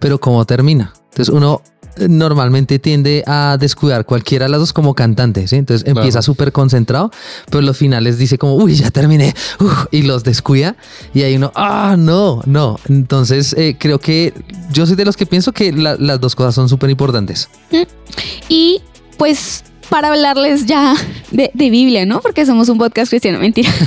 [0.00, 0.92] pero cómo termina.
[1.10, 1.62] Entonces uno
[2.08, 5.56] normalmente tiende a descuidar cualquiera de las dos como cantante, ¿sí?
[5.56, 6.00] Entonces Claro.
[6.00, 7.10] empieza súper concentrado,
[7.50, 10.76] pero los finales dice como, uy, ya terminé, uf, y los descuida,
[11.14, 12.78] y ahí uno, ah, no, no.
[12.88, 14.34] Entonces eh, creo que
[14.72, 17.48] yo soy de los que pienso que la- las dos cosas son súper importantes.
[18.48, 18.80] Y
[19.16, 20.94] pues para hablarles ya
[21.30, 22.20] de, de Biblia, ¿no?
[22.20, 23.70] Porque somos un podcast cristiano, mentira.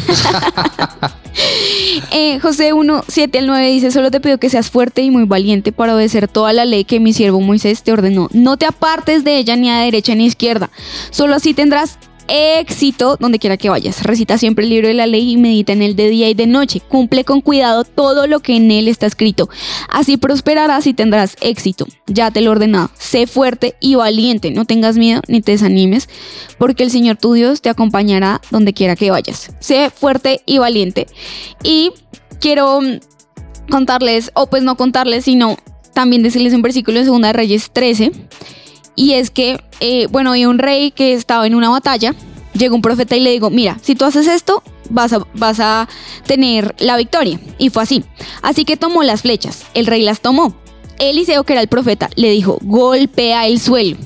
[2.11, 5.23] Eh, José 1, 7 al 9 dice, solo te pido que seas fuerte y muy
[5.23, 8.27] valiente para obedecer toda la ley que mi siervo Moisés te ordenó.
[8.33, 10.69] No te apartes de ella ni a derecha ni a izquierda.
[11.09, 11.97] Solo así tendrás
[12.31, 14.03] éxito donde quiera que vayas.
[14.03, 16.47] Recita siempre el libro de la ley y medita en él de día y de
[16.47, 16.79] noche.
[16.79, 19.49] Cumple con cuidado todo lo que en él está escrito.
[19.89, 21.85] Así prosperarás y tendrás éxito.
[22.07, 22.89] Ya te lo he ordenado.
[22.97, 24.51] Sé fuerte y valiente.
[24.51, 26.07] No tengas miedo ni te desanimes,
[26.57, 29.51] porque el Señor tu Dios te acompañará donde quiera que vayas.
[29.59, 31.07] Sé fuerte y valiente.
[31.63, 31.91] Y
[32.39, 32.99] quiero mm,
[33.69, 35.57] contarles, o pues no contarles, sino
[35.93, 38.11] también decirles un versículo en 2 de Reyes 13.
[38.95, 42.13] Y es que, eh, bueno, hay un rey que estaba en una batalla.
[42.61, 45.89] Llega un profeta y le digo, mira, si tú haces esto, vas a, vas a
[46.27, 47.39] tener la victoria.
[47.57, 48.03] Y fue así.
[48.43, 49.65] Así que tomó las flechas.
[49.73, 50.53] El rey las tomó.
[50.99, 53.97] Eliseo, que era el profeta, le dijo, golpea el suelo.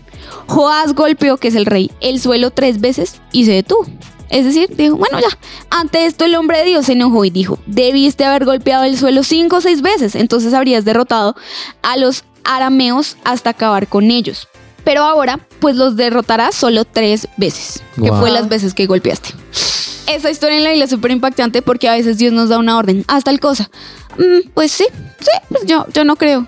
[0.48, 3.88] Joás golpeó, que es el rey, el suelo tres veces y se detuvo.
[4.30, 5.38] Es decir, dijo, bueno, ya.
[5.70, 9.24] Ante esto el hombre de Dios se enojó y dijo, debiste haber golpeado el suelo
[9.24, 11.36] cinco o seis veces, entonces habrías derrotado
[11.82, 14.48] a los arameos hasta acabar con ellos.
[14.86, 19.30] Pero ahora, pues los derrotarás solo tres veces, que fue las veces que golpeaste.
[20.08, 22.78] Esa historia en la Biblia es súper impactante porque a veces Dios nos da una
[22.78, 23.70] orden, haz tal cosa.
[24.18, 24.86] Mm, pues sí,
[25.20, 26.48] sí, pues yo, yo no creo.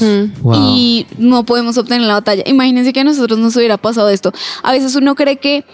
[0.00, 0.42] Mm.
[0.42, 0.54] Wow.
[0.56, 2.42] Y no podemos obtener la batalla.
[2.46, 4.32] Imagínense que a nosotros nos hubiera pasado esto.
[4.62, 5.64] A veces uno cree que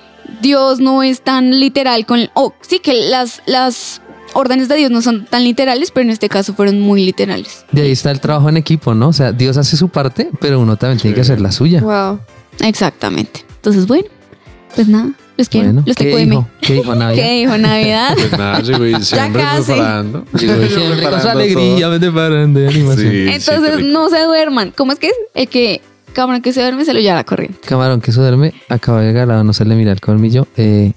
[0.41, 2.29] Dios no es tan literal con...
[2.35, 4.01] O sí, que las, las
[4.35, 7.65] órdenes de Dios no son tan literales, pero en este caso fueron muy literales.
[7.73, 9.09] De ahí está el trabajo en equipo, ¿no?
[9.09, 11.81] O sea, Dios hace su parte, pero uno también tiene que hacer la suya.
[11.81, 12.21] Wow.
[12.61, 13.45] Exactamente.
[13.57, 14.07] Entonces, bueno,
[14.75, 15.67] pues nada, los quiero.
[15.67, 16.31] Bueno, los ¿qué TQM.
[16.31, 16.49] dijo?
[16.61, 17.23] ¿Qué dijo Navidad?
[17.23, 18.15] ¿Qué dijo Navidad?
[18.15, 20.25] Pues nada, llegó y siempre preparando.
[20.39, 23.11] Llegó Siempre con su alegría, me deparan de animación.
[23.11, 24.73] Sí, Entonces, sí, no se duerman.
[24.77, 25.17] ¿Cómo es que es?
[25.35, 25.81] El que
[26.13, 27.59] cabrón que se duerme se lo lleva corriendo.
[27.65, 30.47] Camarón que se duerme, acaba de llegar no se le mira el colmillo.
[30.57, 30.93] Eh,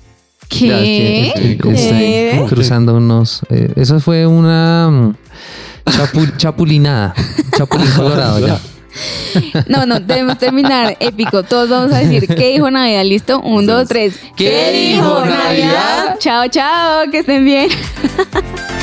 [0.49, 1.57] ¿Qué?
[1.61, 2.45] ¿Qué?
[2.47, 3.41] cruzando unos.
[3.49, 5.15] eh, eso fue una mm,
[5.85, 7.13] chapu- chapulinada.
[7.57, 8.59] Chapulín colorado ya.
[9.67, 11.43] No, no, debemos terminar épico.
[11.43, 13.03] Todos vamos a decir, ¿qué dijo Navidad?
[13.03, 13.41] ¿Listo?
[13.41, 14.17] Un, dos, tres.
[14.37, 16.15] ¿Qué dijo Navidad?
[16.19, 17.67] Chao, chao, que estén bien.